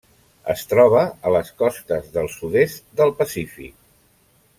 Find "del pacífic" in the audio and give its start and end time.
3.03-3.77